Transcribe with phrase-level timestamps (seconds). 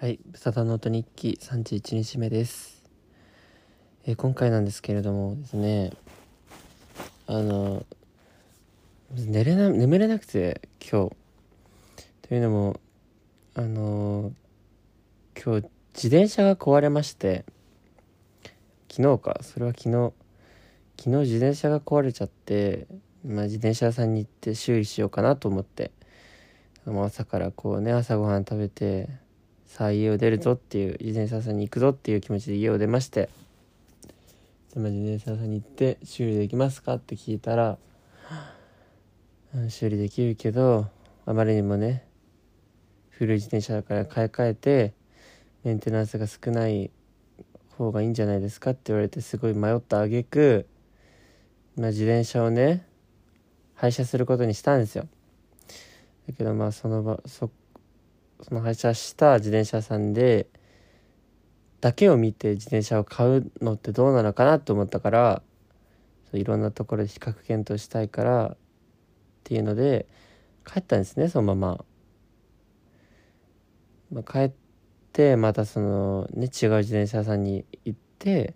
[0.00, 2.82] はい、ブサダノート日記31日目です、
[4.04, 5.92] えー今回なんですけれどもですね
[7.28, 7.86] あの
[9.14, 11.16] 寝れな眠れなくて今日。
[12.22, 12.80] というのも
[13.54, 14.32] あの
[15.40, 17.44] 今日自転車が壊れまして
[18.90, 19.38] 昨日か。
[19.42, 20.12] それは昨日。
[20.98, 22.88] 昨日自転車が壊れちゃって、
[23.24, 25.92] まあ、自転車屋さんに行って修理しようかなと思って。
[26.84, 29.08] 朝からこうね朝ごはん食べて
[29.74, 33.28] さあ家を出るぞっていう自転車屋さんに行くぞっていう気持ちで家を出まして
[34.72, 37.76] でま自転車屋さんに行って修理できますかって聞いたら、
[39.68, 40.86] 修理できるけど
[41.26, 42.06] あまりにもね
[43.10, 44.92] 古い自転車だから買い替えて
[45.64, 46.92] メンテナンスが少ない
[47.76, 50.68] 方がいいんじゃないですかって言われてすごい迷った挙句
[51.76, 52.86] まあ自転車をね
[53.74, 55.08] 廃車することにしたんですよ。
[56.28, 57.50] だけどまあその場そ
[58.42, 60.48] その廃車した自転車屋さんで
[61.80, 65.42] だけを見て自転車を買うのってどうなのかなと思ったから
[66.30, 68.56] そういろんなところで比較検討したいからっ
[69.44, 70.06] ていうので
[70.66, 71.84] 帰ったんですねそのまま、
[74.10, 74.52] まあ、帰っ
[75.12, 78.54] てまたそのね違う自転車屋さんに行って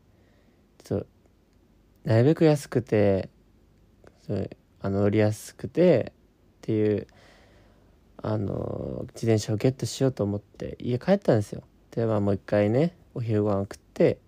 [0.84, 1.06] ちょっと
[2.04, 3.28] なるべく安くて
[4.26, 4.34] そ
[4.80, 7.06] あの乗りやすくてっていう
[8.20, 11.62] あの自転車をゲットしようと思って家帰ったんですよ。
[11.92, 14.18] でまあもう一回ねお昼ご飯食って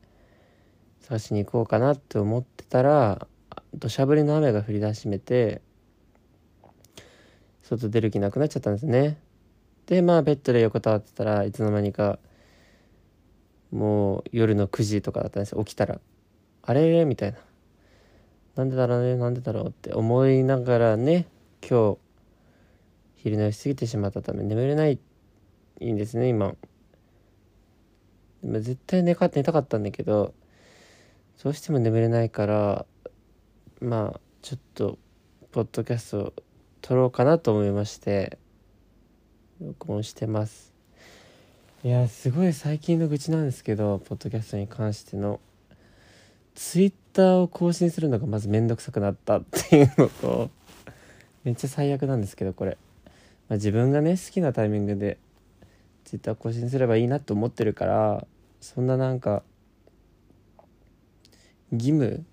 [1.00, 3.26] 探しに行こうかなって思ってたら
[3.74, 5.60] 土砂降りの雨が降り出しめて
[7.62, 9.18] 外出る気なくなっちゃったんですね。
[9.86, 12.18] でまあベッドで横たわってたらいつの間にか
[13.72, 15.64] もう夜の9時とかだったんですよ。
[15.64, 16.00] 起きたら。
[16.62, 17.04] あれ？
[17.04, 17.38] みたいな。
[18.56, 19.16] なんでだろうね？
[19.16, 19.68] なんでだろう？
[19.68, 21.26] って思いながらね
[21.68, 21.98] 今日
[23.22, 24.98] 昼寝をしすぎてしまったため眠れない
[25.80, 26.54] いんですね今。
[28.42, 30.34] でも絶対寝か寝たかったんだけど
[31.42, 32.86] どうしても眠れないから
[33.80, 34.98] まあちょっと
[35.52, 36.32] ポッドキャストを
[36.80, 38.38] 撮ろうかなと思いまして
[39.60, 40.72] 録音してます。
[41.84, 45.40] いやすごい最近の愚痴なんですけどポッドキャストに関しての。
[46.54, 50.50] ツイッターを更新するのがまず面倒くさくなったっていうのと
[51.44, 52.76] めっちゃ最悪なんですけどこれ、
[53.50, 55.18] まあ、自分がね好きなタイミングで
[56.04, 58.24] ツイッター更新すればいいなと思ってるから
[58.60, 59.42] そんななんか
[61.72, 62.24] 義務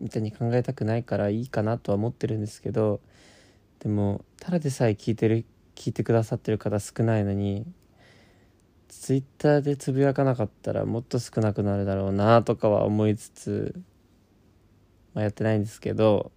[0.00, 3.00] みたいに考えたくないからいいかなとは思ってるんですけど
[3.78, 5.44] でもただでさえ聞いてる
[5.76, 7.64] 聞いてくださってる方少ないのに
[8.88, 13.80] ツイッターでつぶやかなかったらもっと少なくなるだろうなとかは思いつつ、
[15.14, 16.32] まあ、やってないんですけど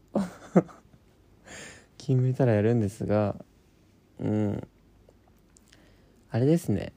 [1.98, 3.36] 気向いたらやるんですが
[4.20, 4.68] うん。
[6.30, 6.94] あれですね。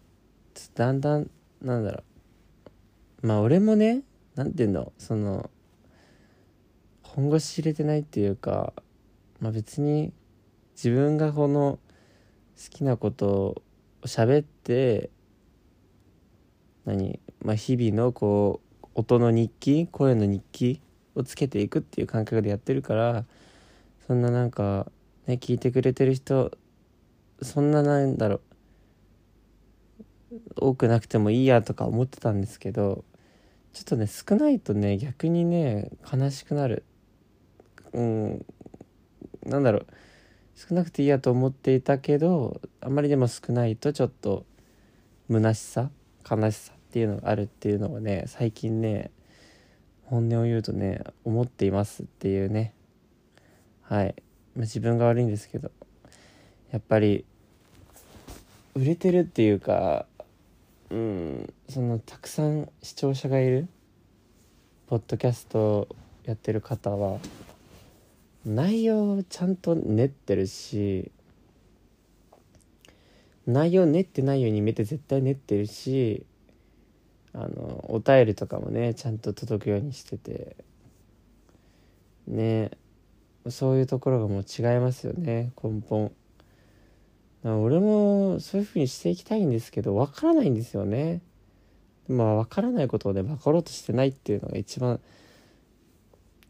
[0.75, 2.03] だんだんなんだろ
[3.23, 3.27] う。
[3.27, 4.03] まあ俺もね
[4.35, 5.51] なんていうのその
[7.03, 8.73] 本腰入れてないっていうか
[9.41, 10.13] まあ別に
[10.75, 11.79] 自分がこの
[12.63, 13.63] 好きなことを
[14.05, 15.11] 喋って
[16.85, 20.81] 何まあ日々のこう音の日記声の日記
[21.15, 23.25] をつけていくっていう感覚でやってるから
[24.07, 24.87] そんななんか
[25.27, 26.57] ね聞いてくれてる人
[27.43, 28.41] そんななんだろう。
[30.57, 33.05] 多くなくてもいいやとか思ってたんですけど
[33.73, 36.85] ちょっとね少ないとね逆にね悲しくなる。
[37.93, 38.47] うん。
[39.45, 39.87] なんだろう。
[40.55, 44.47] 少なくていいやと思っていたけどあまりでも少ないとちょっと
[45.31, 45.91] 虚しさ
[46.29, 49.11] 悲しさっていうのがあるっていうのをね最近ね
[50.05, 52.73] 本音を言うとね思っていますっていうね。
[53.83, 54.15] はい。
[54.55, 55.71] ま自分が悪いんですけど。
[56.73, 57.25] やっぱり
[58.75, 60.07] 売れてるっていうか
[60.91, 63.69] うんそのたくさん視聴者がいる
[64.87, 65.89] ポッドキャスト
[66.25, 67.19] やってる方は
[68.45, 71.11] 内容をちゃんと練ってるし
[73.47, 76.25] 内容練ってないように見えて絶対練ってるし
[77.33, 80.57] あのお便りとかもねちゃんと届くようにしてて
[82.27, 82.71] ね
[83.49, 86.13] そういうところがもう違いますよね根本。
[87.55, 91.21] 俺もそういう風にしていきたいんですけど分からないんですよね。
[92.09, 95.01] まあ分からないことをね分かろうとしてないっていうのが一番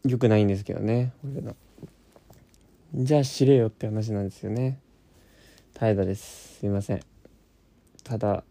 [0.05, 1.55] 良くないんですけどね俺の。
[2.95, 4.79] じゃあ知れよって話なんですよね。
[5.73, 6.59] 怠惰です。
[6.59, 7.01] すいません。
[8.03, 8.43] ただ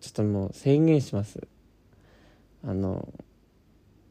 [0.00, 1.40] ちょっともう宣言します。
[2.64, 3.08] あの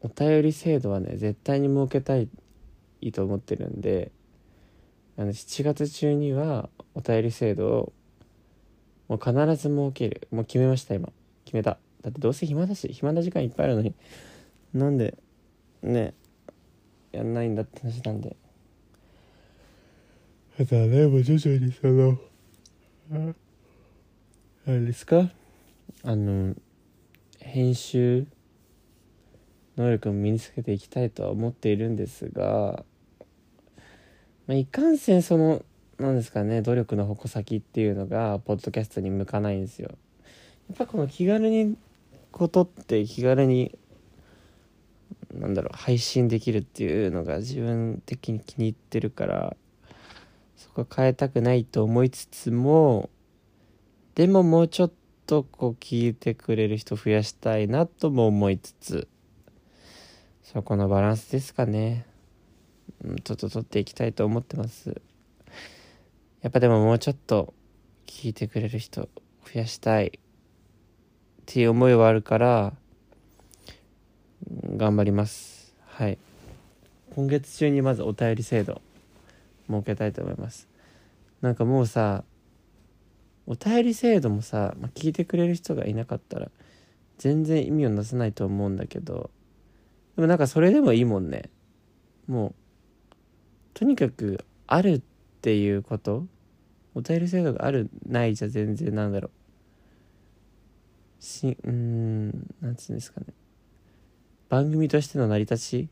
[0.02, 2.28] お便り制度はね絶対に設けたい
[3.12, 4.10] と思ってるんで
[5.16, 7.92] あの7月中にはお便り制度を
[9.08, 10.28] もう必ず設ける。
[10.30, 11.10] もう決めました今。
[11.44, 11.78] 決めた。
[12.02, 13.94] だってどうせ暇だし暇な時間いっぱいあるのに。
[14.72, 15.18] なんで
[15.82, 16.14] ね
[17.12, 18.36] やんないんだって話なんで。
[20.58, 22.18] だからねもう徐々にその
[24.66, 25.28] あれですか？
[26.04, 26.54] あの
[27.40, 28.26] 編集
[29.76, 32.84] 能力も身につけていきたいとは思っているんですが、
[34.50, 35.64] まあ、いかんせんその
[36.00, 39.90] なんですかね努力の矛先っていうのがポッドキャストに向かないんですよ。
[40.68, 41.76] やっぱこの気軽に
[42.32, 43.78] ことって気軽に
[45.32, 49.56] なんだろう配信できるっていうのが自分的に気に入ってるから
[50.56, 53.08] そこは変えたくないと思いつつも
[54.16, 54.92] でももうちょっ
[55.28, 59.06] とこう聞いてくれる人増やしたいなとも思いつつ
[60.42, 62.04] そこのバランスですかね、
[63.22, 65.00] ちょっと取っていきたいと思ってます。
[66.42, 67.54] やっぱでももうちょっと
[68.06, 69.08] 聞いてくれる人
[69.44, 70.18] 増やしたい。
[70.18, 70.20] っ
[71.46, 72.72] ていう思いはあるから
[74.76, 75.74] 頑張ります。
[75.86, 76.18] はい。
[77.14, 78.80] 今月中にまずお便り制度
[79.68, 80.68] 設けたいと思います。
[81.40, 82.24] なんかもうさ
[83.46, 86.50] お便り制度もさ、まあ、聞いてくれる人がいなかったら
[87.18, 89.30] 全然意味をなさないと思うんだけど
[90.14, 91.50] でもなんかそれでもいいもんね。
[92.28, 92.54] もう
[93.80, 95.00] とにかくあるっ
[95.40, 96.26] ていうこと
[96.94, 99.30] お便り制度があるないじゃ全然なんだろ
[101.18, 101.24] う。
[101.24, 102.28] しうん
[102.60, 103.28] なんつうんですかね。
[104.50, 105.88] 番組としての成り立ち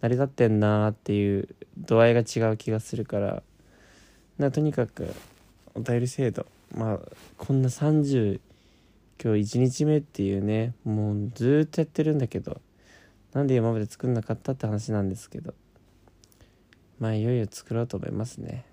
[0.00, 3.42] 成り立ってんなーっていう度合いが違う気がするから
[4.38, 5.12] なとにかく
[5.74, 6.98] お便り制度まあ
[7.36, 8.40] こんな30
[9.20, 12.60] 今日1日目っていうねもうずっとやってるんだけど
[13.32, 15.52] なんで今まで作んなかったって話なんですけど。
[16.98, 18.64] まあいよいよ作ろうと思いますね。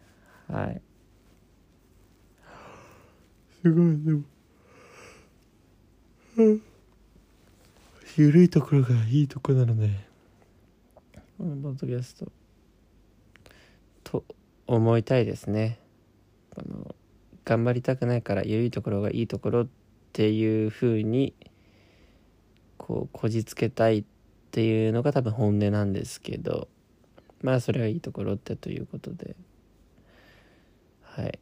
[0.47, 0.81] はい。
[3.61, 4.23] すごいでも。
[8.17, 10.07] 緩いところがいいとこなのね。
[11.37, 12.31] このポッドキャスト
[14.03, 14.23] と
[14.67, 15.79] 思いたいですね。
[16.55, 16.95] あの
[17.45, 19.67] 頑張りたくないから緩いところがいいところっ
[20.13, 21.33] ていう風に
[22.77, 24.03] こうこじつけたいっ
[24.51, 26.67] ていうのが多分本音なんですけど
[27.43, 29.35] まあそれはいいところってということで。
[31.03, 31.39] はい。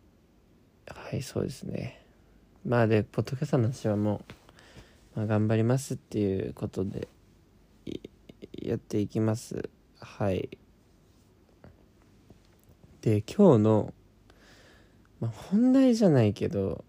[0.88, 2.04] はいそうですね。
[2.66, 4.22] まあでポッドキャストの話はも
[5.16, 7.08] う、まあ、頑張りますっていうことで
[8.54, 9.70] やっていきます。
[10.00, 10.58] はい。
[13.02, 13.94] で今日の、
[15.20, 16.84] まあ、本題じゃないけど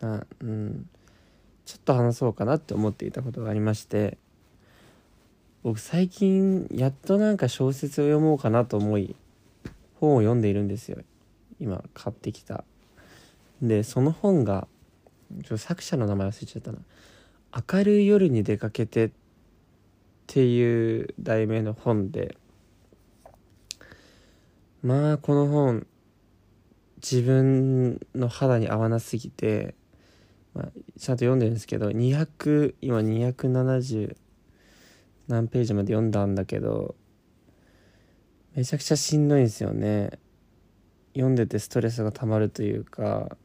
[0.00, 0.88] なうん
[1.64, 4.18] ちょっと話そうかなって思っていたことがありまして。
[5.62, 9.14] 僕最近やっとなんか小説を読もうかなと思い
[9.96, 10.98] 本を読んでいるんですよ。
[11.60, 12.64] 今買ってきた。
[13.60, 14.66] でその本が
[15.44, 16.78] ちょ作者の名前忘れちゃったな
[17.72, 19.10] 「明るい夜に出かけて」っ
[20.26, 22.36] ていう題名の本で
[24.82, 25.86] まあこの本
[26.96, 29.74] 自分の肌に合わなすぎて、
[30.54, 30.64] まあ、
[30.98, 34.16] ちゃんと読んでるんですけど200今270
[35.30, 36.96] 何ページまで読んだんだけど
[38.54, 40.10] めちゃくちゃしんどいんですよね。
[41.14, 43.36] 読んでてストレスがたまるというか。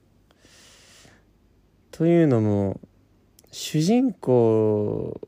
[1.91, 2.79] というのも
[3.51, 5.21] 主人公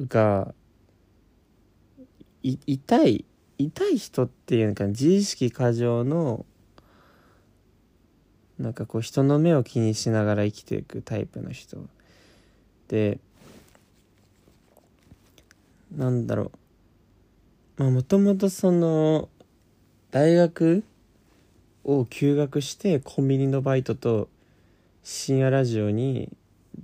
[0.00, 0.54] が
[2.42, 3.24] 痛い
[3.58, 6.46] 痛い人っていうか自意識過剰の
[8.58, 11.88] なんかこう人の目を気にしながら生きていくタイプの人。
[12.86, 13.18] で
[15.96, 16.52] なんだろ
[17.78, 19.28] うまあもともとその
[20.10, 20.84] 大学
[21.84, 24.28] を休学してコンビニのバイトと
[25.02, 26.30] 深夜ラジオに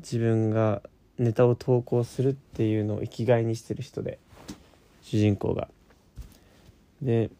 [0.00, 0.82] 自分が
[1.18, 4.18] ネタを投稿するっていうのを生きがいにしてる人で
[5.02, 5.68] 主人公が。
[7.02, 7.30] で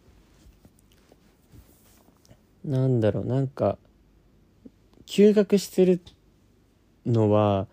[2.64, 3.78] なんだろうなんか
[5.06, 6.00] 休学してる
[7.06, 7.66] のは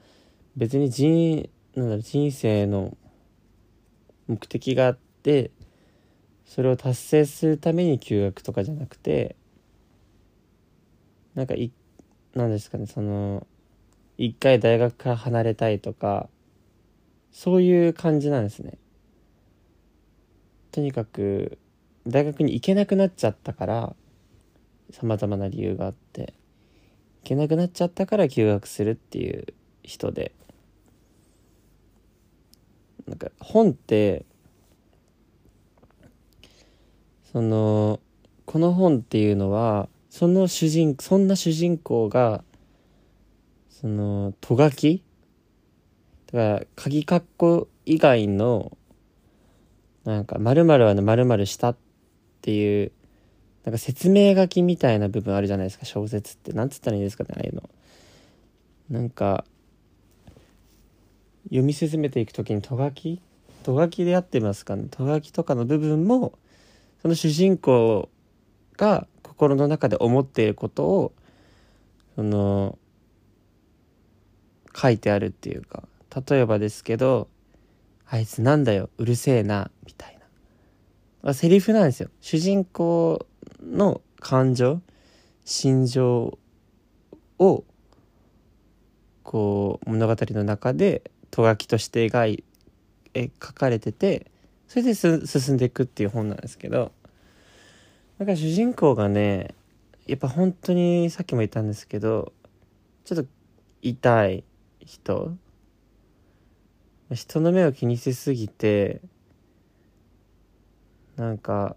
[0.55, 2.97] 別に人なんだろう人生の
[4.31, 5.51] 目的があって
[6.45, 9.35] それを達成するために休学とかじゃなくて
[11.35, 11.71] なんかい
[12.33, 13.45] なんですかねその
[14.17, 16.29] 一回大学から離れたいとか
[17.33, 18.77] そういう感じなんですね。
[20.71, 21.57] とにかく
[22.07, 23.95] 大学に行けなくなっちゃったから
[24.91, 26.33] さまざまな理由があって
[27.23, 30.33] 行けなくなっちゃったから休学するっていう人で。
[33.11, 34.25] なんか本って
[37.29, 37.99] その
[38.45, 42.45] この本っていうのはその主人そんな主人公が
[43.69, 45.03] そのとがき
[46.31, 48.77] だから鍵括弧以外の
[50.05, 51.77] なんか〇〇は〇〇したっ
[52.41, 52.93] ていう
[53.65, 56.53] なんか説明書きみたいな部分あるじゃないですか小説って。
[56.53, 57.69] なんつったらいいんですかねああいうの。
[58.89, 59.43] なんか
[61.51, 63.21] 読み進めていく時にとがき？
[63.63, 64.87] とがきでやってますかね？
[64.89, 66.33] とがきとかの部分も
[67.01, 68.09] その主人公
[68.77, 71.13] が心の中で思っていることを
[72.15, 72.79] その
[74.75, 75.83] 書いてあるっていうか
[76.27, 77.27] 例えばですけど
[78.07, 80.17] 「あいつなんだようるせえな」みたい
[81.23, 82.09] な、あ、セリフなんですよ。
[82.21, 83.25] 主人公
[83.61, 84.81] の感情
[85.43, 86.37] 心情
[87.39, 87.63] を
[89.23, 92.43] こう物語の中でとがきとして描い
[93.13, 94.29] え書かれてて
[94.67, 96.91] それで進んでいくっていう本なんですけど
[98.17, 99.55] なんか主人公がね
[100.07, 102.33] やっぱ本当にさっきも言ったんですけど
[103.05, 103.29] ちょっと
[103.81, 104.43] 痛い
[104.85, 105.35] 人。
[107.13, 109.01] 人の目を気にしすぎて
[111.17, 111.75] なんか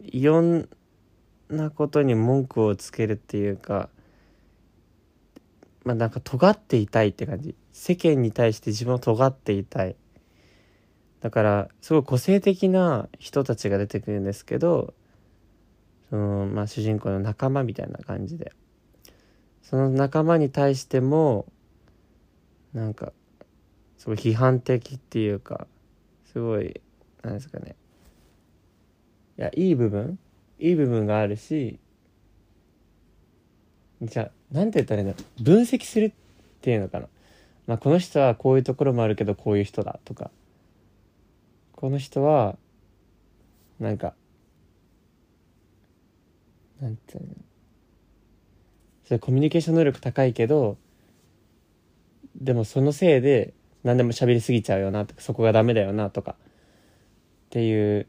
[0.00, 0.68] いろん
[1.48, 3.88] なことに文句をつけるっていうか
[5.84, 7.54] まあなんか尖っていたいって感じ。
[7.72, 9.96] 世間に対して自分を尖っていたい。
[11.20, 14.94] だからすごい個性的な人たちが出てくるんですけど
[16.10, 18.52] そのまあ主人公の仲間みたいな感じで。
[19.62, 21.46] その仲間に対しても
[22.74, 23.14] なんか
[23.96, 25.66] すごい批判的っていうか
[26.26, 26.82] すごい
[27.22, 27.74] なんですかね。
[29.38, 30.18] いやいい部分？
[30.58, 31.80] いい部分があるし
[34.02, 36.12] じゃあ何て言ったらいいの分析するっ
[36.62, 37.08] ていうのかな？
[37.66, 40.30] まあこの人はこういうところもあるけどこういう人だとか。
[41.72, 42.56] この人は
[43.78, 44.14] なんか
[46.80, 47.34] なんていうの？
[49.04, 50.78] それコミュニケーション能力高いけど
[52.36, 56.34] でもそのせいで何でも喋りすぎちゃうよなとかそこがダメだよなとかっ
[57.50, 58.06] ていう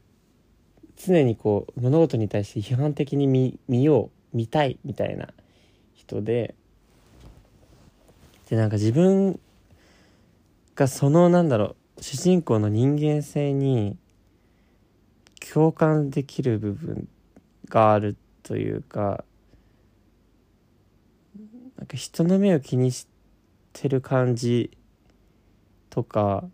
[0.96, 5.28] 常にこう物事に対して批判的に見見よう見たいみたいな
[5.96, 6.54] 人で
[8.48, 9.40] でなんか自分
[10.76, 13.96] がそのなんだろう主人公の人間性に
[15.52, 17.08] 共感できる部分
[17.68, 19.24] があるというか
[21.76, 23.06] なんか人の目を気にし
[23.72, 24.70] てる感じ
[25.90, 26.44] とか、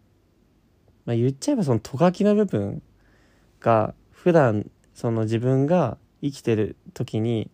[1.04, 2.82] まあ、言っちゃえばそのとがきの部分
[3.61, 7.50] が普段その自分が生きてる時に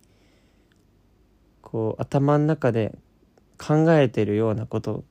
[1.71, 2.97] こう頭の中で
[3.59, 5.03] 考えてるようなこと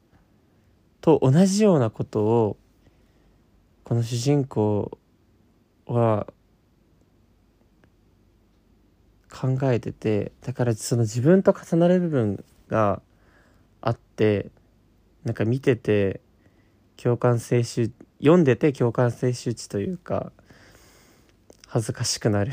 [1.00, 2.56] と同じようなことを
[3.84, 4.98] この主人公
[5.86, 6.26] は
[9.30, 13.02] 考えててだからその自分と重なる部分が
[13.80, 14.50] あって
[15.22, 16.20] なんか見てて
[16.96, 20.32] 共感性周読んでて共感性周知というか
[21.68, 22.50] 恥ずかしくなる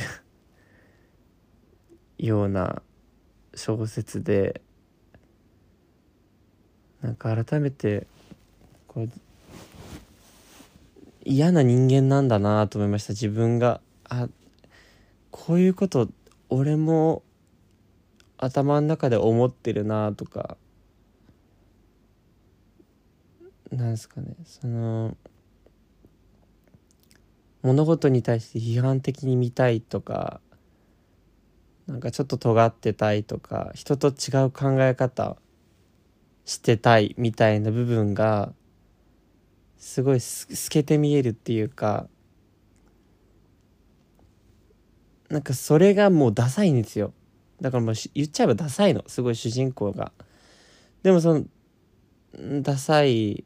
[2.20, 2.84] ような
[3.56, 4.62] 小説で
[7.02, 8.08] なんか改めて
[8.88, 9.10] こう
[11.24, 13.14] 嫌な人間なんだなと思いました。
[13.14, 14.28] 自分があ
[15.32, 16.10] こういうこと
[16.50, 17.24] 俺も
[18.38, 20.58] 頭の中で思ってるなとか
[23.72, 24.36] なんですかね。
[24.46, 25.18] その
[27.64, 30.40] 物事に対して批判的に見たいとか
[31.88, 35.38] なんかちょっと尖ってたいとか人と違う考え方
[36.46, 38.54] してたいみたいな部分が
[39.78, 42.08] すごい透けて見えるっていうか
[45.30, 47.14] なんかそれがもうダサいんですよ。
[47.60, 49.04] だからもう言っちゃえばダサいの。
[49.08, 50.12] すごい主人公が。
[51.04, 53.44] でもそのダサい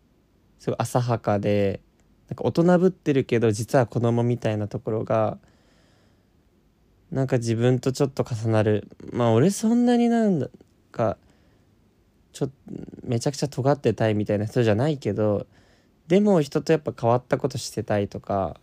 [0.59, 1.81] すごい浅はかで
[2.29, 5.37] なんか大人ぶってるけど実は子供みたいなところが
[7.11, 8.87] なんか自分とちょっと重なる。
[9.11, 10.49] まあ俺そんなになん
[10.91, 11.17] か
[12.33, 12.49] ちょ
[13.03, 15.47] めちゃくちゃ尖ってたいみたいな人じゃないけど
[16.07, 18.59] でも人とやっぱ変わったことしてたいとか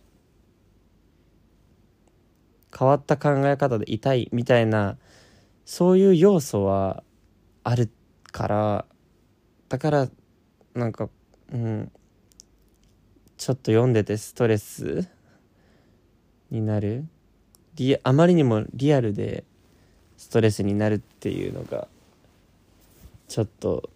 [2.77, 4.97] 変わった考え方でいたいみたいな
[5.65, 7.03] そういう要素は
[7.63, 7.89] ある
[8.31, 8.85] から
[9.69, 10.09] だから
[10.73, 11.09] なんか
[11.51, 11.91] うん
[13.37, 15.07] ちょっと読んでてストレス
[16.49, 17.05] になる。
[17.77, 19.43] リあまりにもリアルで
[20.17, 21.87] ストレスになるっていうのが
[23.27, 23.89] ちょっと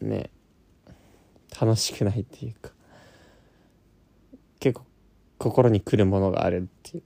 [0.00, 0.30] ね
[1.60, 2.70] 楽しくないっていうか
[4.60, 4.86] 結構
[5.38, 7.02] 心にくるものがあるっていう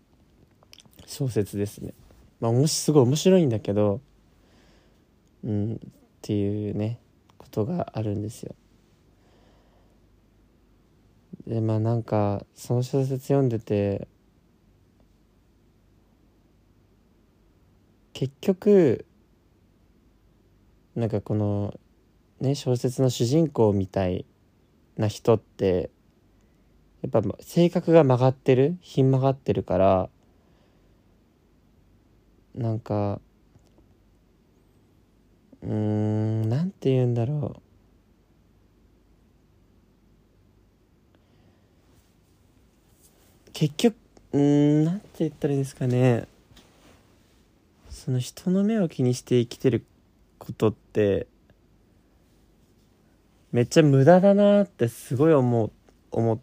[1.06, 1.94] 小説ですね。
[2.40, 4.00] まあもしすごい面白いんだけど
[5.42, 5.78] うんっ
[6.20, 6.98] ていうね
[7.38, 8.54] ことがあるんですよ。
[11.46, 14.06] でまあなんかその小説読んでて
[18.18, 19.06] 結局
[20.96, 21.78] なんかこの
[22.40, 24.26] ね小説の主人公みたい
[24.96, 25.88] な人って
[27.00, 30.08] やっぱ性格が曲がってるひん曲がってるから
[32.56, 33.20] なんか
[35.62, 37.62] うーんなんて言うんだろ
[43.46, 43.50] う。
[43.52, 43.96] 結局
[44.32, 46.26] うんなんて言ったらいいですかね。
[48.08, 49.84] その人の目を気にして生きてる
[50.38, 51.26] ことって
[53.52, 55.70] めっちゃ無駄だなってすごい思う
[56.10, 56.38] 思っ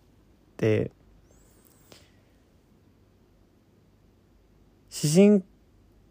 [0.58, 0.92] て
[4.92, 5.44] 主人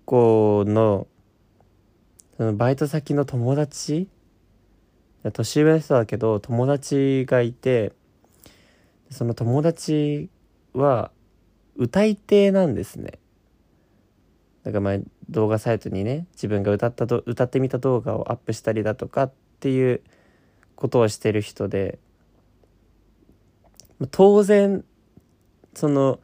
[0.04, 1.06] 公の
[2.36, 4.08] そのバイト先の友達
[5.22, 7.92] 年上の人だけど友達がいて
[9.08, 10.30] その友達
[10.72, 11.12] は
[11.76, 13.20] 歌い手なんですね。
[14.64, 14.96] だからまあ
[15.30, 20.02] 動画サイトにね自分が歌ったと歌ってみた動画をアップしたりだとかっていう
[20.76, 21.98] ことをしてる人で
[24.10, 24.84] 当然
[25.74, 26.20] その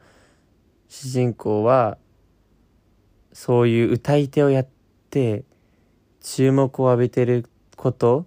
[0.87, 1.97] 主人公は
[3.33, 4.67] そういう歌い手をやっ
[5.09, 5.45] て
[6.21, 8.25] 注目を浴びてること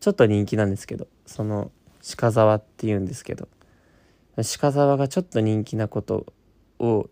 [0.00, 1.70] ちょっと人気なんですけどその
[2.16, 3.48] 鹿沢っていうんですけど
[4.36, 6.26] 鹿沢がちょっと人気なこと
[6.78, 7.10] を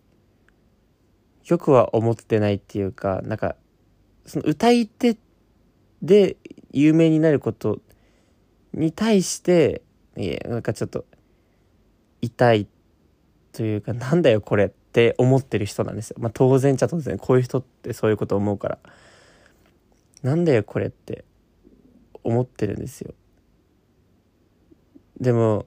[1.46, 3.56] よくは思ってないっていうかなんか
[4.26, 5.16] その歌い手
[6.02, 6.36] で
[6.72, 7.78] 有名になること
[8.74, 9.82] に対して
[10.16, 11.04] いやなんかちょっと
[12.20, 12.66] 痛い
[13.52, 16.16] というかなんだよこれって思ってる人なんですよ。
[16.18, 18.78] まあ当然ちゃ当然こういう人ってそういうこと思うから
[20.22, 21.24] なんだよこれって
[22.24, 23.14] 思ってるんですよ。
[25.20, 25.66] でも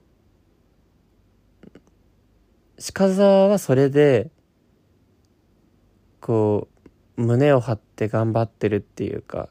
[2.94, 4.30] 鹿沢はそれで
[6.20, 6.68] こ
[7.16, 9.48] う胸を張って頑張ってるっていうか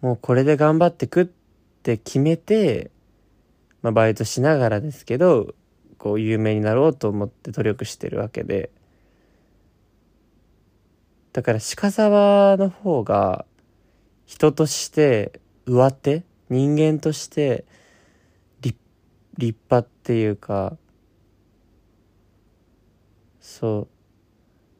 [0.00, 1.26] もうこれで頑張ってくっ
[1.82, 2.90] て決めて、
[3.82, 5.54] まあ、バイトしながらですけど
[5.98, 8.70] こう有名になろうと思って努力してるわけで。
[11.32, 13.44] だから鹿沢の方が
[14.24, 17.64] 人として上手人間として
[19.36, 20.76] 立派っていうか
[23.40, 23.93] そう。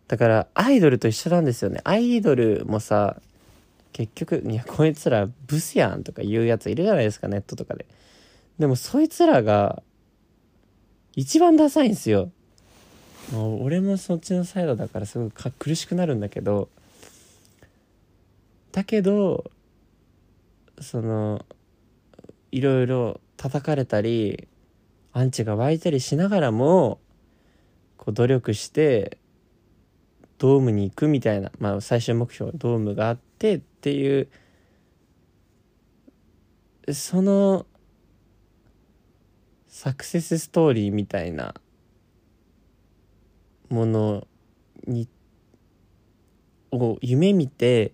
[0.09, 1.81] だからアイドルと一緒なんですよね。
[1.85, 3.21] アイドルもさ
[3.93, 7.87] 結局いやこいつらブスやんとか言うやついるじゃないですかネットとかで。
[8.59, 9.83] でもそいつらが
[11.17, 12.31] 一番ダサいんですよ。
[13.33, 16.69] もう俺もそっちのサイドだからすごく苦しくなるんだけど
[18.73, 19.51] だけど
[20.81, 21.45] その
[22.53, 24.47] いろいろ叩かれたり
[25.13, 26.99] アンチが湧いたりしながらも
[27.97, 29.19] こう努力して
[30.39, 34.29] ドームに行くみたいな、まあ、最終目標ドームがあってっていう
[36.93, 37.67] その
[39.67, 41.55] サクセスストーリーみたいな
[43.71, 44.27] もの
[44.87, 45.09] に
[46.71, 47.93] を夢見て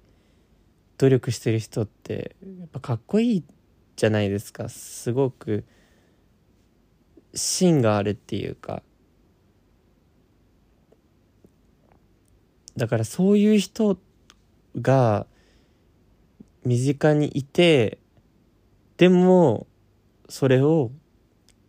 [0.98, 3.44] 努力してる人ってやっぱかっこいい
[3.96, 4.68] じゃないですか。
[4.68, 5.64] すごく
[7.34, 8.82] 芯があるっていうか。
[12.76, 13.98] だからそういう人
[14.80, 15.26] が
[16.64, 17.98] 身近にいて
[18.96, 19.66] でも
[20.28, 20.90] それを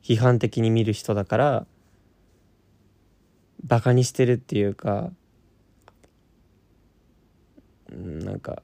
[0.04, 1.66] 批判的に見る人だから
[3.64, 5.12] バカにしてるっていうか
[7.92, 8.62] なんか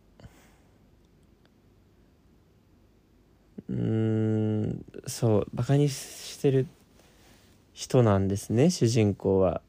[3.70, 6.68] うんそうバカにしてる
[7.74, 9.62] 人なんですね主人公は。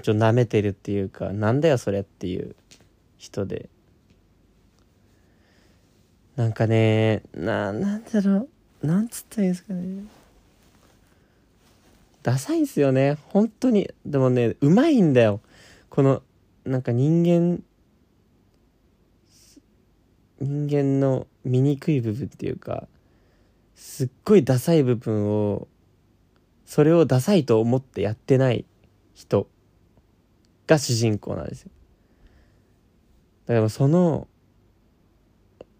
[0.00, 2.54] ちょ舐めてるっていうかなんだよそれっていう
[3.18, 3.68] 人で。
[6.36, 8.48] なんかねななんだろ
[8.82, 8.86] う。
[8.86, 10.04] なんつったらいいんですかね。
[12.22, 13.18] ダサいんすよね。
[13.28, 13.90] 本当に。
[14.04, 15.40] でもねうまいんだよ。
[15.88, 16.22] この
[16.64, 17.62] なんか人間
[20.40, 22.86] 人間の醜い部分っていうか
[23.74, 25.68] すっごいダサい部分を
[26.66, 28.64] それをダサいと思ってやってない
[29.14, 29.48] 人。
[30.66, 31.70] が主人公なんですよ。
[33.46, 34.26] だからその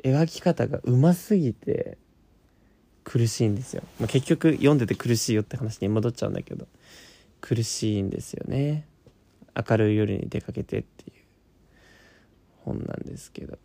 [0.05, 1.99] 描き方がうますぎて
[3.03, 6.69] 苦しいんですよ、まあ、結局読んでて苦しいよって話に戻っちゃうんだけど
[7.41, 8.87] 苦しいんですよね。
[9.57, 11.17] 明るい夜に出かけてっていう。
[12.65, 13.59] 本なんですけど。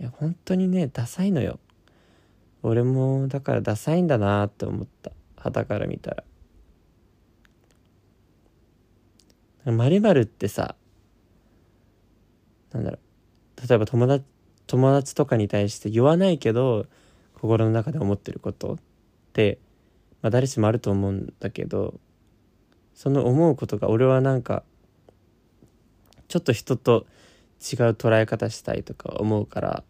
[0.00, 1.60] いや本当にねダサいのよ。
[2.62, 5.12] 俺もだからダサいんだなって思った。
[5.36, 6.24] 旗から見たら。
[9.70, 10.74] まるってさ
[12.72, 13.68] なんだろう。
[13.68, 14.24] 例えば友達
[14.66, 16.86] 友達とかに対して言わないけど
[17.34, 18.78] 心の中で思ってることっ
[19.32, 19.58] て、
[20.22, 22.00] まあ、誰しもあると思うんだけど
[22.94, 24.62] その思うことが俺はなんか
[26.28, 27.06] ちょっと人と
[27.60, 29.84] 違う捉え方したいとか思うから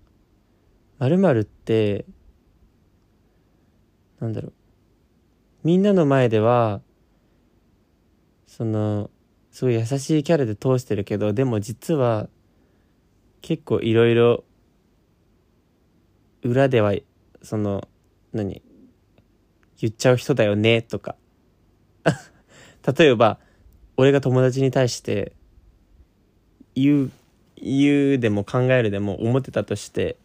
[0.99, 2.05] 〇〇って
[4.21, 4.53] なんだろう。
[5.65, 6.81] みんなの前では
[8.47, 9.11] その
[9.53, 12.29] すごい優しいキャラで通してるけどでも実は
[13.43, 14.45] 結構いろいろ
[16.43, 16.95] 裏では
[17.43, 17.87] その
[18.33, 18.63] 何
[19.79, 21.17] 言っちゃう人だよねとか。
[22.97, 23.39] 例えば
[23.97, 25.33] 俺が友達に対して
[26.75, 27.11] 言う
[27.57, 30.17] 言うでも考えるでも思ってたとして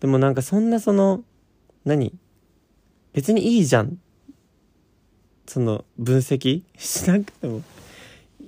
[0.00, 1.22] でもなんかそんなその
[1.84, 2.14] 何？
[3.12, 3.98] 別にいいじゃん。
[5.46, 7.62] その分析しなくても。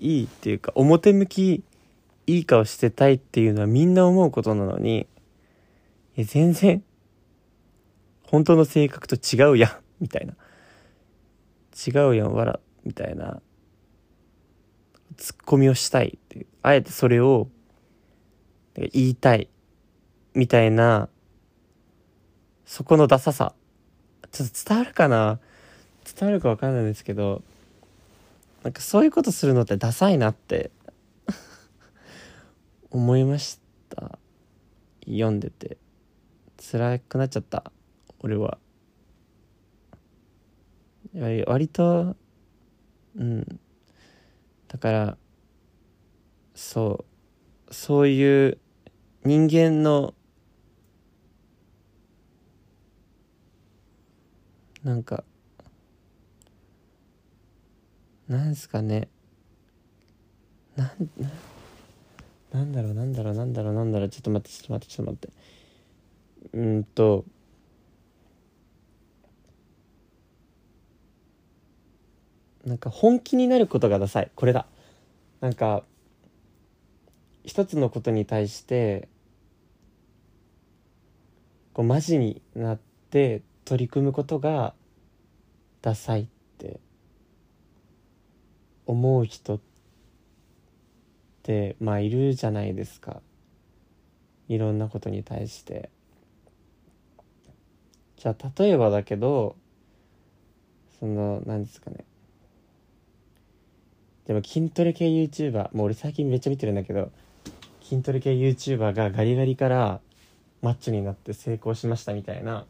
[0.02, 1.64] いいっていうか表向き
[2.26, 5.06] いい顔してたいっていうのはみんな思うことなのに
[6.16, 6.82] いや全然
[8.22, 10.34] 本当の性格と違うやんみたいな。
[11.74, 13.40] 違うやんわらみたいな。
[15.16, 16.46] ツッコミをしたいっていう。
[16.62, 17.48] あえてそれを
[18.74, 19.48] 言いたい
[20.34, 21.08] みたいな。
[22.64, 23.54] そこのダサさ。
[24.30, 25.38] ちょっと伝わるかな？
[26.18, 27.42] 伝わるか分かんないんですけど。
[28.62, 30.70] なんかそういうことするのってダサいなって
[32.90, 34.18] 思いました。
[35.04, 35.78] 読んでて。
[36.58, 37.72] 辛くなっちゃった。
[38.20, 38.58] 俺は。
[41.46, 42.16] 割と
[43.16, 43.60] うん。
[44.68, 45.18] だから
[46.54, 47.04] そ
[47.68, 47.74] う。
[47.74, 48.58] そういう
[49.24, 50.14] 人間の
[54.84, 55.24] なんか
[58.32, 59.08] なんすかね。
[60.74, 60.90] なん
[62.50, 64.08] なんだろうなんだろうなんだろうなんだろう。
[64.08, 65.30] ちょっと待ってちょっと待ってちょっと待っ
[66.50, 66.56] て。
[66.56, 67.24] うんと。
[72.64, 74.30] なんか本気になることがダサい。
[74.34, 74.66] これだ。
[75.42, 75.84] なんか
[77.44, 79.08] 一つのことに対して
[81.74, 82.78] こうマジになっ
[83.10, 84.72] て取り組むことが
[85.82, 86.22] ダサい。
[86.22, 86.41] って
[88.92, 89.60] 思う人っ
[91.42, 93.20] てまあいるじゃないですか。
[94.48, 95.90] いろんなことに対して。
[98.16, 99.56] じゃあ例えばだけど
[101.00, 102.04] その何ですかね。
[104.26, 107.10] でも筋トレ系 YouTuber もう俺最近めっちゃ見てるんだけど
[107.82, 110.00] 筋トレ系 YouTuber がガリガリから
[110.60, 112.66] マッチョになって成功しましたみたいな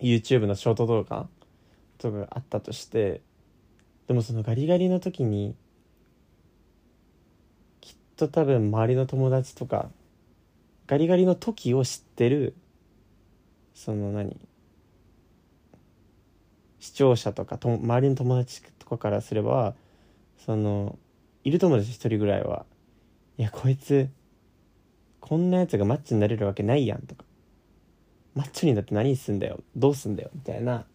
[0.00, 1.26] YouTube のショート動画
[1.98, 3.20] とかがあったとして
[4.08, 5.54] でもそのガリガリの時に
[7.80, 9.90] きっと多分周りの友達とか
[10.86, 12.54] ガリガリの時を知ってる
[13.74, 14.36] その何
[16.80, 19.74] 視聴者とかと周りの友達とかからすれば
[20.44, 20.98] その
[21.44, 22.64] いる友達一人ぐらいは
[23.36, 24.08] いやこいつ
[25.20, 27.24] こんなやつがマッチになれるわけないやんとか。
[28.34, 29.60] マッチョになって何すんだよ。
[29.76, 30.30] どうすんだよ。
[30.34, 30.86] みたいな。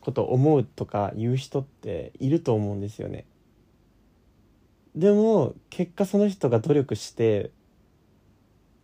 [0.00, 3.26] こと思うとか言う人っていると思うんですよね。
[4.96, 7.50] でも結果その人が努力して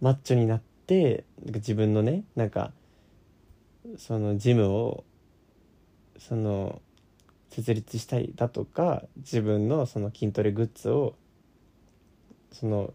[0.01, 2.73] マッチョになって自分のねなんか
[3.99, 5.05] そのジムを
[6.19, 6.81] その
[7.51, 11.15] 設立したりだとか自分のその筋トレグッズを
[12.53, 12.93] その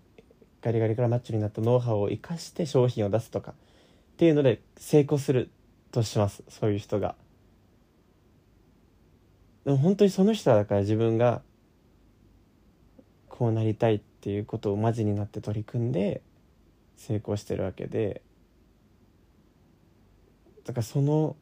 [0.62, 3.56] ガリガリからマッチョになったノウハウを生かして商品を出すとかっ
[4.18, 5.50] ていうので成功する
[5.92, 7.16] としますそういう人が。
[9.66, 11.42] でも本当にその人だから自分が
[13.30, 16.22] こうなりたいっていうことをマジになって取り組んで
[16.96, 18.22] 成功してるわけで。
[20.64, 21.36] だからその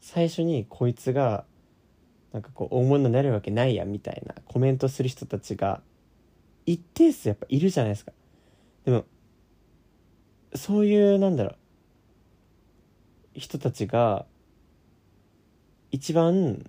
[0.00, 1.44] 最初にこいつが
[2.32, 5.80] なんかこう大物になるわけないやみたいなコメントする人たちが
[6.66, 8.12] 一定数やっぱいるじゃないですか。
[8.84, 9.04] でも
[10.54, 11.56] そういうなんだろう
[13.34, 14.26] 人たちが
[15.90, 16.68] 一番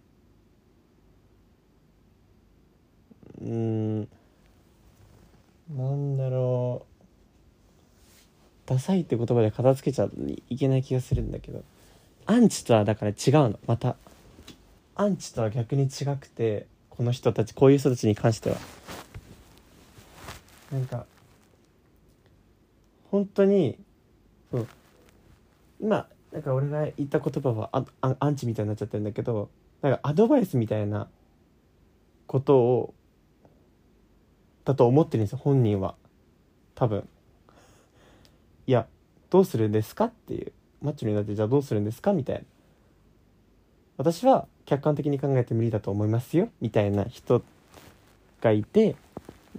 [3.42, 4.02] うん。
[5.76, 8.70] なんだろう。
[8.70, 10.10] ダサいって言葉で片付けちゃ
[10.50, 11.64] いけない気がするんだけど。
[12.26, 13.16] アンチとはだから違う
[13.50, 13.60] の。
[13.66, 13.96] また。
[14.96, 18.58] アンチとは逆に違くてこの人たちこういう人たちに関しては。
[20.72, 21.06] なんか
[23.10, 23.78] 本当に
[24.52, 24.68] そう。
[25.80, 27.70] 今なんか俺が言った言葉は
[28.02, 29.50] アアンチみたいになっちゃってるんだけど
[29.82, 31.08] なんかアドバイスみたいな
[32.28, 32.94] ことを
[34.70, 35.96] だと思ってるんですよ本人は。
[36.76, 37.10] 多分。
[38.68, 38.86] いや
[39.32, 40.52] どうするんですかっていう。
[40.84, 42.14] マッチョになってじゃあどうするんですか？
[42.14, 42.42] みたいな。
[43.98, 46.50] 私は客観的に考えて無理だと思いますよ。
[46.62, 47.42] みたいな人
[48.42, 48.96] がいて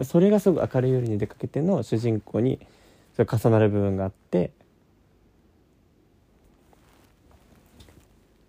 [0.05, 2.61] それがすごく明るい夜に出かけての主人公に
[3.17, 4.53] それ重なる部分があって。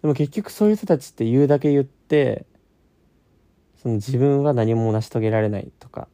[0.03, 2.45] でも結局そういう人たちって言うだけ言って
[3.81, 6.07] その自分は何も成し遂げられないとか。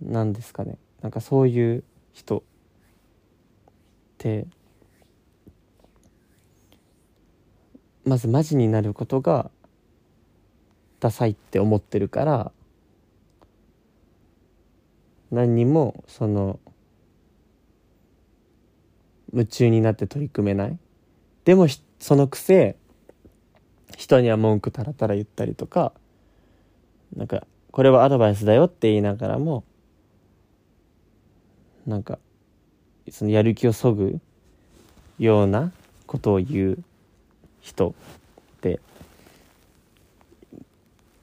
[0.00, 0.78] なんですかね。
[1.02, 2.42] なんかそういう人っ
[4.18, 4.46] て
[8.04, 9.50] まずマジになることが
[11.00, 12.52] ダサいって思ってるから
[15.30, 16.60] 何にもその
[19.32, 20.78] 夢中になって取り組めない。
[21.44, 21.66] でも
[21.98, 22.76] そのくせ
[23.96, 25.92] 人には文句たらたら言ったりとか
[27.14, 29.64] なんかこれはアドバイスだよって言いながらも
[31.86, 32.18] なんか
[33.10, 34.18] そのやる気をそぐ
[35.18, 35.72] ような
[36.06, 36.78] ことを言う
[37.60, 38.80] 人って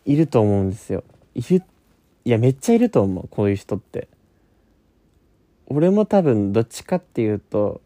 [0.06, 1.04] いると思うんですよ。
[1.36, 1.64] いる
[2.26, 4.08] いやめっちゃいると思うこういう人って。
[5.68, 7.82] 俺も多分どっちかっていうと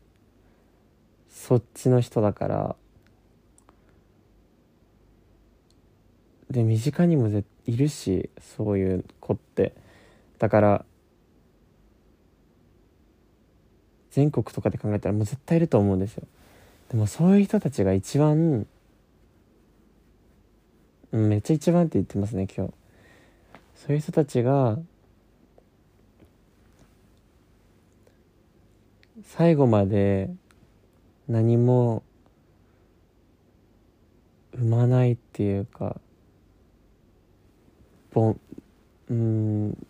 [1.30, 2.76] そっちの人だから。
[6.50, 9.74] で身近にもいるしそういう子って。
[10.40, 10.86] だから
[14.18, 16.24] 全国とかで考えたらもう絶対いると思うんですよ。
[16.90, 18.66] でもそういう人たちが一番
[21.12, 22.74] めっちゃ一番って言ってますね今日。
[23.76, 24.80] そういう人たちが
[29.24, 30.32] 最後まで
[31.28, 32.02] 何も
[34.56, 36.02] 生まないっていうか
[38.12, 38.40] ぼん
[39.12, 39.88] うん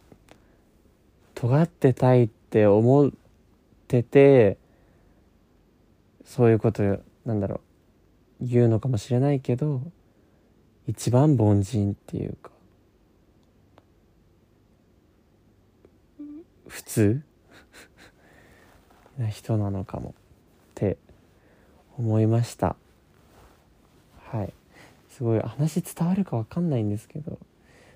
[1.33, 3.13] 尖ってたいって思う
[3.87, 4.57] ってて
[6.25, 6.83] そういうこと
[7.25, 7.61] なんだろ
[8.41, 9.81] う言うのかもしれないけど
[10.87, 12.51] 一番凡人っていうか
[16.67, 17.21] 普通？
[19.17, 20.13] な人なのかもっ
[20.75, 20.97] て
[21.97, 22.75] 思いました。
[24.19, 24.53] はい。
[25.09, 27.39] すごい話伝わるか分かんないんですけど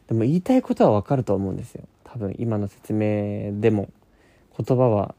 [0.08, 1.84] でも言いたいことは分かると思うんですよ。
[2.06, 3.89] 多分今の説明でも
[4.58, 5.15] 言葉は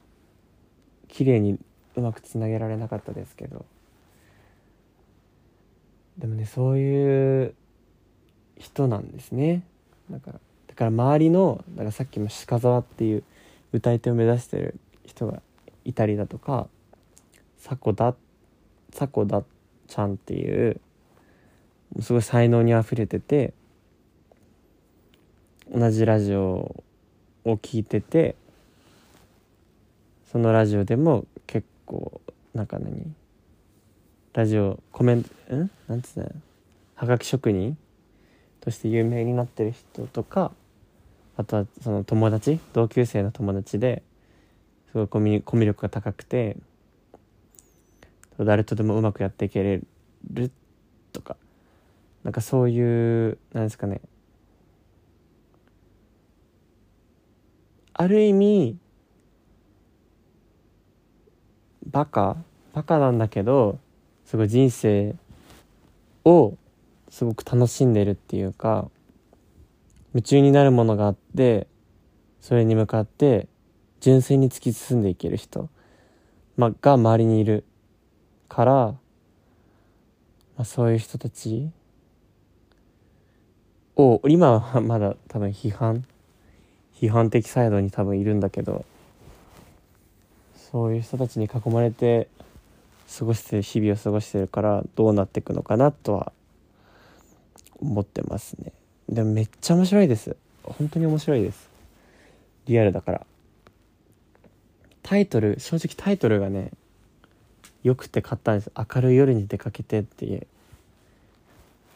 [1.12, 1.58] 綺麗に
[1.94, 3.66] うまくつなげられなかったですけど。
[6.16, 7.54] でもねそういう
[8.56, 9.62] 人なんですね。
[10.10, 13.24] だからだから周りのだからさっきも鹿沢っていう
[13.72, 15.42] 歌い手を目指してる人が
[15.84, 16.68] いたりだとか
[17.58, 18.14] 迫田
[18.94, 19.42] 迫田
[19.86, 20.80] ちゃんっていう
[22.00, 23.52] すごい才能にあふれてて
[25.70, 26.82] 同じラジオ
[27.44, 28.34] を聞いてて
[30.32, 32.22] そのラジオでも結構
[32.54, 33.14] なんか何？
[34.32, 35.70] ラジオコメントん？
[35.88, 36.30] なんつうの？
[36.94, 37.76] はがき職人
[38.60, 40.52] として有名になってる人とか
[41.36, 42.58] あとはその友達？
[42.72, 44.02] 同級生の友達で
[44.90, 46.56] すごいコミコミュ力が高くて
[48.38, 49.80] 誰とでもうまくやっていけれ
[50.32, 50.50] る
[51.12, 51.36] とか
[52.24, 54.00] なんかそういうなんですかね。
[57.92, 58.78] ある意味
[61.86, 62.36] バカ？
[62.72, 63.78] バカなんだけど
[64.24, 65.14] すごい人生
[66.24, 66.56] を
[67.10, 68.88] すごく楽しんでるっていうか
[70.14, 71.66] 夢中になるものがあって
[72.40, 73.48] それに向かって
[74.00, 75.68] 純粋に突き進んでいける人、
[76.56, 77.64] ま、が周りにいる
[78.48, 78.96] から、ま
[80.58, 81.70] あ、そういう人たち
[83.96, 86.04] を今はまだ多分批判
[86.94, 88.84] 批判的サイドに多分いるんだけど
[90.72, 92.28] そういう人たちに囲まれて
[93.18, 96.32] 過ごして日々を過ごしてるからどうなっていくのかなとは
[97.78, 98.72] 思ってますね。
[99.08, 100.34] でもめっちゃ面白いです。
[100.62, 101.68] 本当に面白いです。
[102.66, 103.26] リアルだから。
[105.02, 106.70] タイトル正直タイトルがね
[107.82, 108.72] よくて買ったんです。
[108.76, 110.46] 明るい夜に出かけてっていう。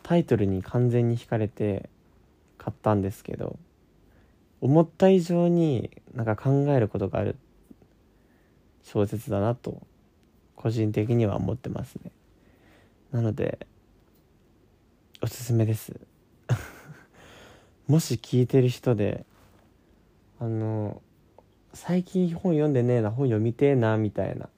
[0.03, 1.89] タイトルに完全に惹かれて
[2.59, 3.59] 買ったんですけど
[4.61, 7.37] 思った以上になんか考えることがある。
[8.87, 9.85] 小説だなと
[10.55, 12.13] 個人的には思ってますね。
[13.11, 13.67] なので
[15.21, 15.99] おすすめです。
[17.89, 19.27] もし聞いてる人で
[20.39, 21.03] あの
[21.75, 24.49] 最近本読んでねえな本読みてえなみたいな。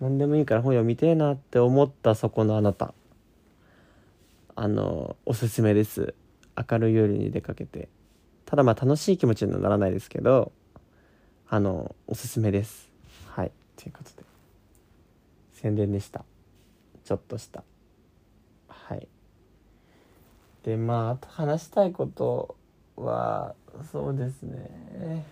[0.00, 2.94] 何でもいいから本読みてえなって思ったそこのあなた。
[4.56, 6.14] あのおすすめです。
[6.56, 7.88] 明るい夜に出かけて。
[8.44, 10.50] ただまあ楽しい気持ちにはならないですけど
[11.48, 12.87] あのおすすめです。
[13.88, 14.26] いということで。
[15.52, 16.24] 宣伝でした。
[17.04, 17.64] ちょっとした。
[18.68, 19.08] はい。
[20.62, 22.56] でまああと話したいこと
[22.96, 23.54] は
[23.90, 25.24] そうですね。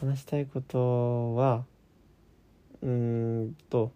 [0.00, 1.64] 話したいことは
[2.82, 3.90] うんと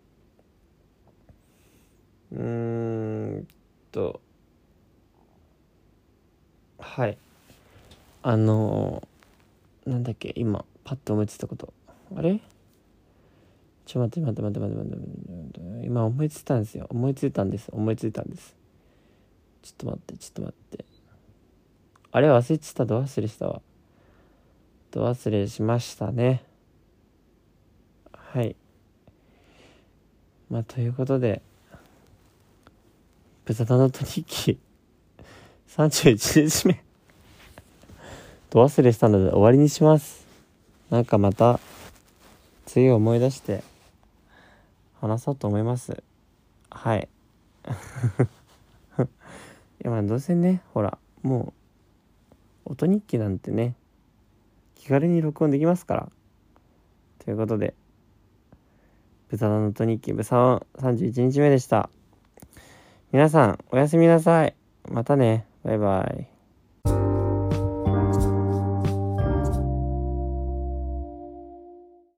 [2.32, 3.46] うん
[3.92, 4.20] と
[6.78, 7.16] はい。
[8.22, 9.06] あの
[9.86, 11.72] なんだっけ今パッと思いついたこと。
[12.16, 12.40] あれ？
[13.90, 16.86] ちょ待って待って待って待って待って待って今思いついたんですよ。
[16.90, 17.68] 思いついたんです。
[17.72, 18.54] 思いついたんです。
[19.62, 20.84] ちょっと待ってちょっと待って。
[22.12, 22.84] あれ忘れてた？
[22.86, 23.60] ど忘れしたわ。
[24.92, 26.44] ど忘れしましたね。
[28.12, 28.54] はい。
[30.48, 31.42] まあということで
[33.44, 34.60] ブタタノト日記
[35.76, 36.84] 31日目。
[38.50, 40.24] ど忘れしたので終わりにします。
[40.90, 41.58] なんかまた
[42.66, 43.68] 次思い出して。
[45.00, 46.02] 話そうと思います。
[46.70, 47.08] はい。
[49.00, 49.02] い
[49.84, 51.54] やまあどうせねほらも
[52.66, 53.74] う音日記なんてね
[54.74, 56.08] 気軽に録音できますから。
[57.18, 57.74] ということで
[59.28, 61.90] 豚の音日記ブサオン31日目でした。
[63.12, 64.54] 皆さんおやすみなさい。
[64.88, 65.46] またね。
[65.62, 66.39] バイバイ。